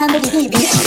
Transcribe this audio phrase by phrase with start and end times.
[0.00, 0.79] 看都不看一眼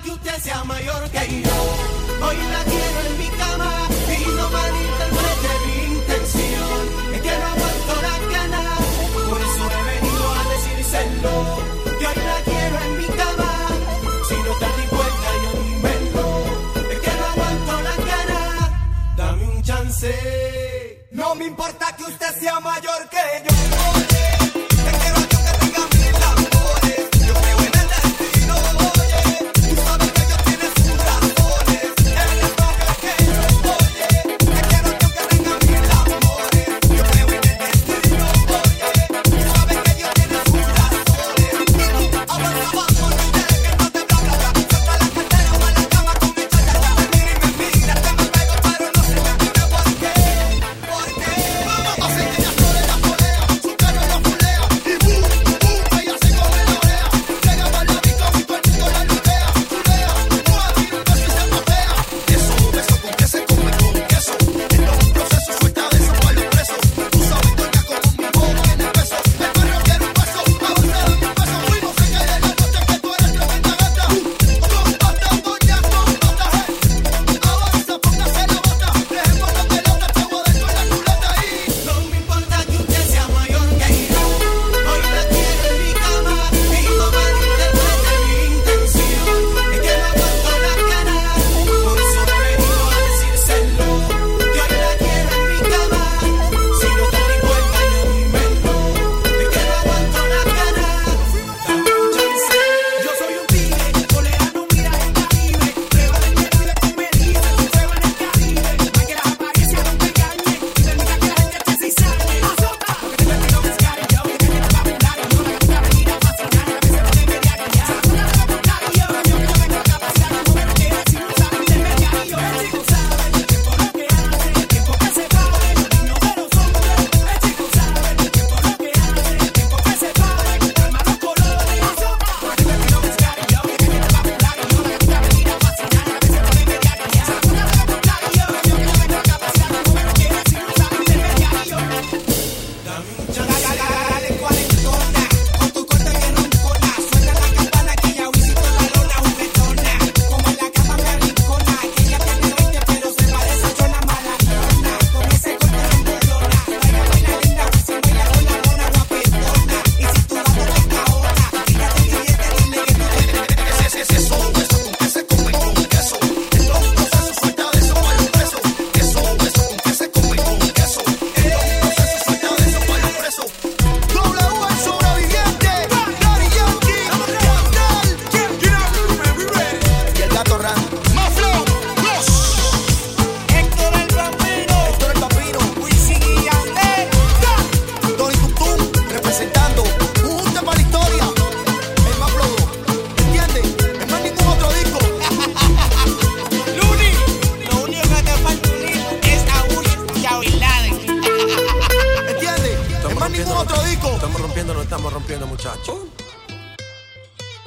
[0.00, 2.26] que usted sea mayor que yo.
[2.26, 2.73] Hoy la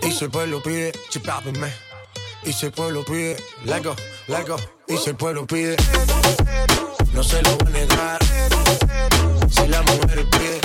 [0.04, 1.74] Y si el pueblo pide, chipápenme.
[2.44, 3.96] Y si el pueblo pide, lego,
[4.28, 4.56] lego.
[4.88, 5.76] Y si el pueblo pide,
[7.14, 8.20] no se lo voy a negar.
[9.50, 10.60] Si la mujer pide,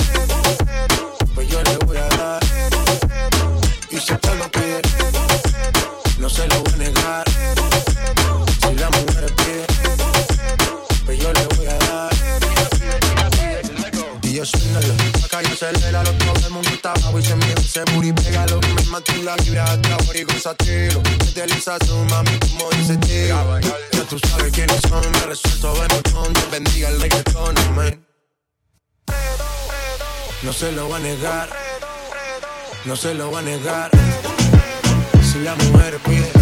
[1.33, 2.43] pues yo le voy a dar.
[3.89, 4.81] Y si el pueblo pide,
[6.19, 6.72] no se lo voy a negar.
[17.73, 18.59] Ese booty pégalo,
[18.91, 21.01] más que una libra de sabor y gózatelo.
[21.33, 23.59] Desliza su mami como dice tío.
[23.61, 26.33] Ya tú sabes quiénes son, me resuelto venotón.
[26.33, 28.05] Dios bendiga el reggaetón, amén.
[30.43, 31.49] No se lo va a negar,
[32.85, 33.89] no se lo va a negar.
[35.23, 36.32] Si la mujer pide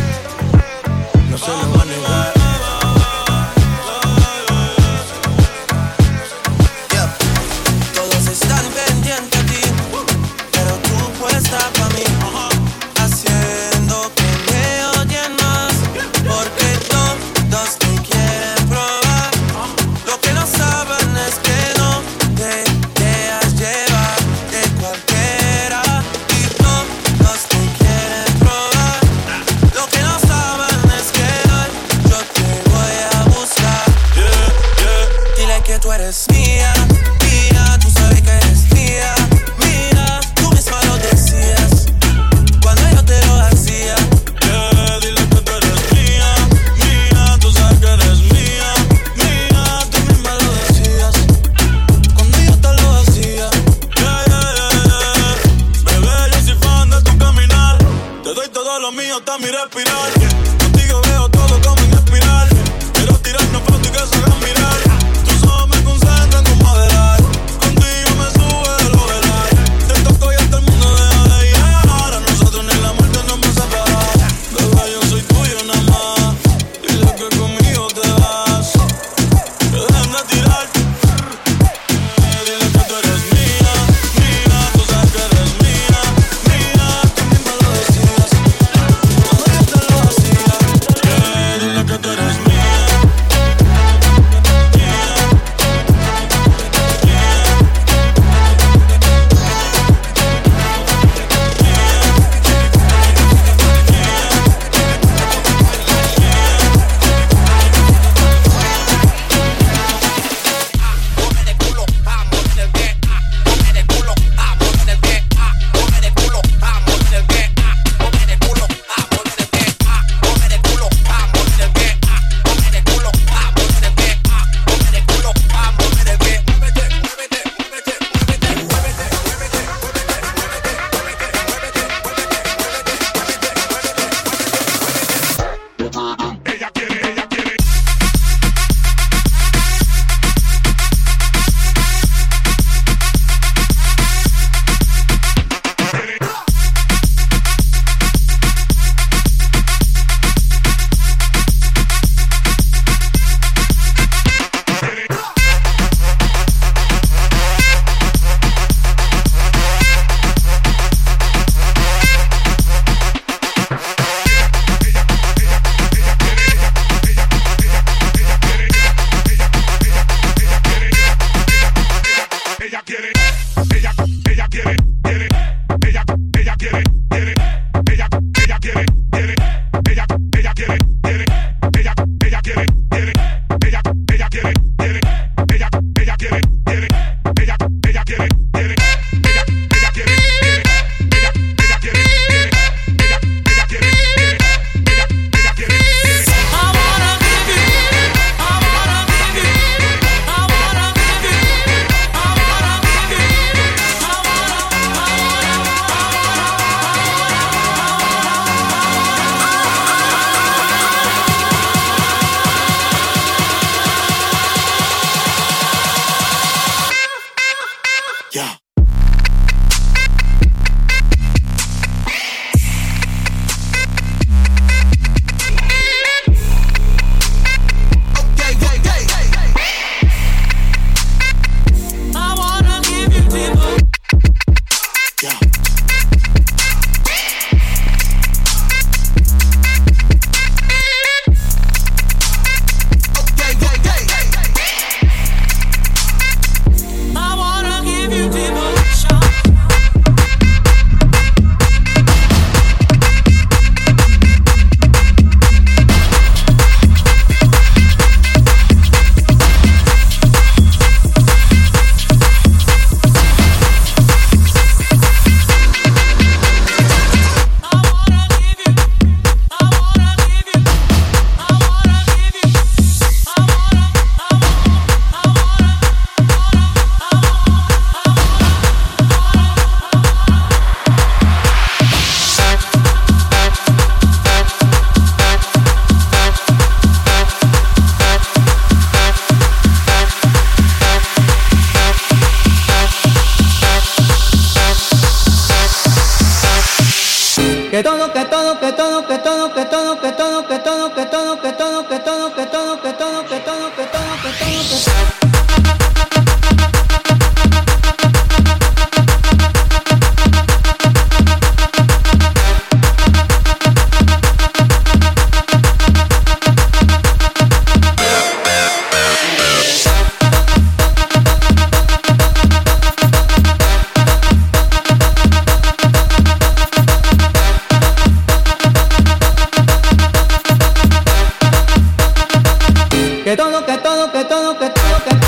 [334.91, 335.20] yo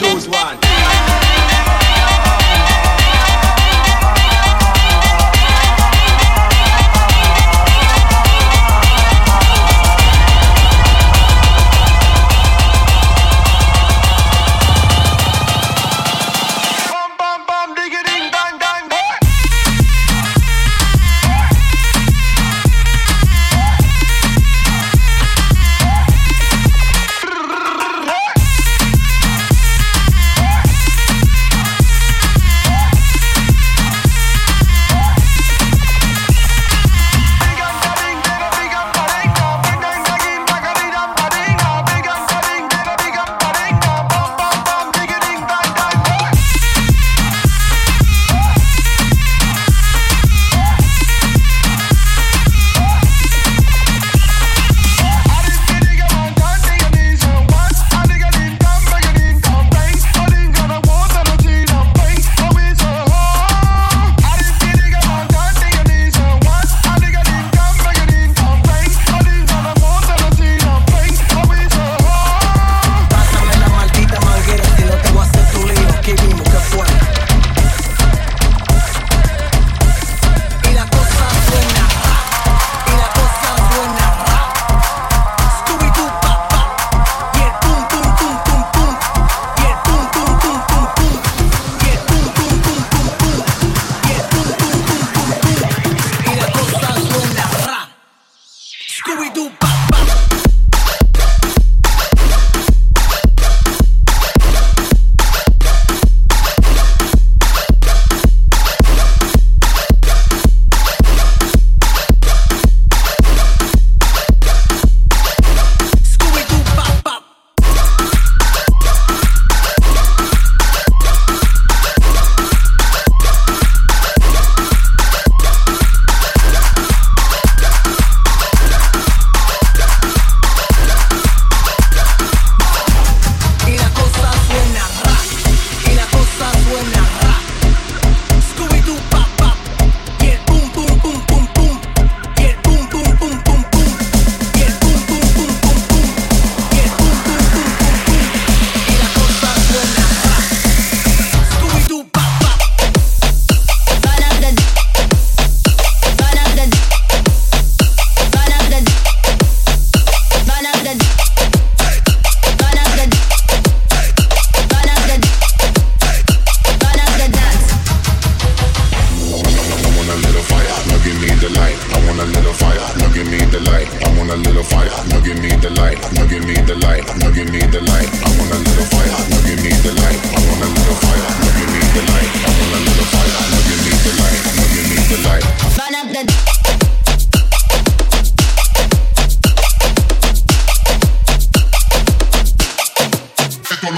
[0.00, 0.63] Choose one.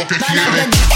[0.08, 0.95] Balaga.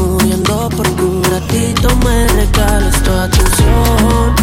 [0.00, 4.34] Muriendo porque un ratito me regales tu atención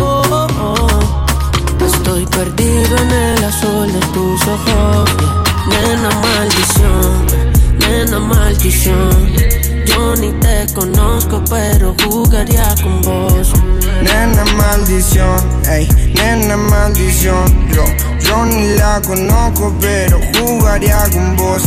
[0.00, 1.84] oh, oh, oh.
[1.84, 5.10] Estoy perdido en el azul de tus ojos
[5.68, 7.26] Nena maldición,
[7.78, 9.32] nena maldición
[9.86, 13.52] Yo ni te conozco pero jugaría con vos
[14.02, 15.38] Nena maldición,
[15.70, 17.68] ey, nena maldición.
[17.72, 17.84] Yo,
[18.18, 21.62] yo ni la conozco, pero jugaría con vos.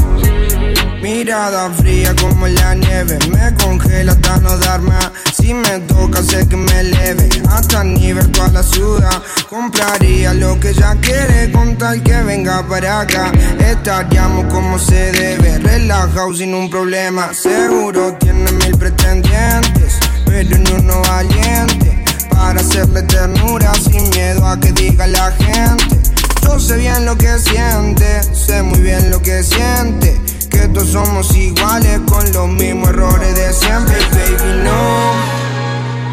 [1.05, 5.11] Mirada fría como la nieve, me congela hasta no dar más.
[5.37, 9.21] Si me toca, sé que me eleve, hasta nivel toda la ciudad.
[9.47, 13.31] Compraría lo que ella quiere con tal que venga para acá.
[13.59, 17.31] Estaríamos como se debe, relajado sin un problema.
[17.35, 22.03] Seguro tiene mil pretendientes, pero ni uno valiente.
[22.31, 25.99] Para hacerle ternura sin miedo a que diga la gente.
[26.41, 30.19] Yo sé bien lo que siente, sé muy bien lo que siente.
[30.55, 35.11] Que todos somos iguales con los mismos errores de siempre, baby, no.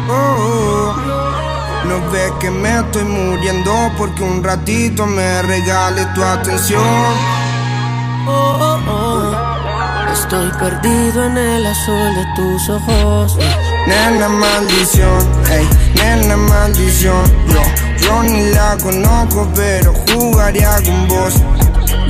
[0.09, 1.87] Oh, oh.
[1.87, 6.83] No ves que me estoy muriendo porque un ratito me regales tu atención.
[8.27, 10.11] oh, oh, oh.
[10.11, 13.37] Estoy perdido en el azul de tus ojos.
[13.87, 17.23] Nena maldición, ey, nena maldición.
[17.47, 17.61] Yo,
[18.01, 21.33] yo ni la conozco, pero jugaría con vos.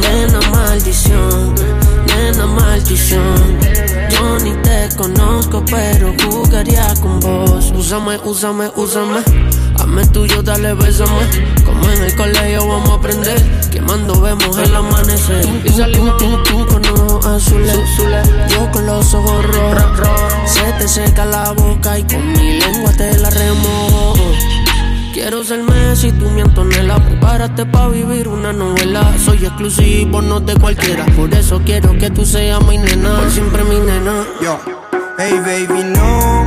[0.01, 1.53] Nena maldición,
[2.23, 3.59] nena maldición.
[4.09, 7.71] Yo ni te conozco, pero jugaría con vos.
[7.75, 9.19] Úsame, úsame, úsame.
[9.79, 11.23] Hazme tuyo, dale, bésame.
[11.65, 13.39] Como en el colegio vamos a aprender.
[13.71, 15.45] Quemando vemos el amanecer.
[15.65, 17.77] Y salimos tú, tú con ojos azules.
[18.49, 20.09] Yo con los ojos rojos.
[20.45, 24.62] Se te seca la boca y con mi lengua te la remojo.
[25.13, 30.55] Quiero ser Messi, tú mi Antonella Prepárate pa' vivir una novela Soy exclusivo, no de
[30.55, 34.59] cualquiera Por eso quiero que tú seas mi nena Por siempre mi nena Yo,
[35.19, 36.43] hey baby, no.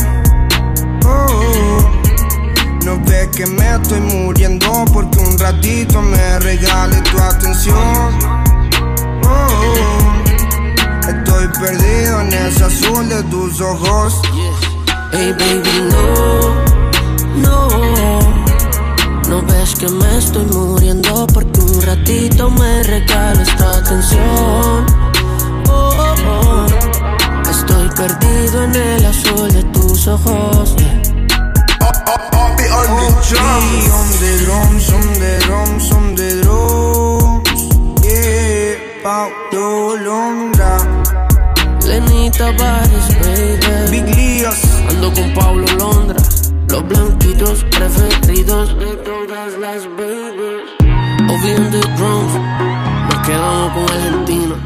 [1.05, 1.90] Oh, oh.
[2.85, 7.74] No No ves que me estoy muriendo porque un ratito me regales tu atención.
[9.24, 10.12] Oh,
[11.09, 14.20] estoy perdido en ese azul de tus ojos.
[15.12, 15.90] Hey baby,
[17.40, 18.36] no, no.
[19.28, 24.86] No ves que me estoy muriendo porque un ratito me regales tu atención.
[25.68, 26.66] Oh, oh, oh.
[27.50, 30.76] Estoy perdido en el azul de tus ojos.
[30.76, 37.50] Be on the drums, on the drums, on the drums.
[38.04, 40.78] Yeah, Paulo Londra.
[41.84, 43.90] Lenita Bares, baby.
[43.90, 44.62] Big Líos.
[44.88, 46.22] Ando con Pablo Londra.
[46.68, 46.82] Los
[47.64, 50.62] preferidos de todas las babies.
[51.70, 52.33] The drums.
[53.09, 54.57] Nos quedamos con Argentina.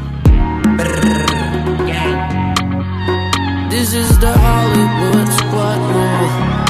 [3.69, 6.60] This is the Hollywood squad, no.